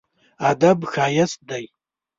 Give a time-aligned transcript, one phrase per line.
[0.49, 1.65] ادب ښايست دی.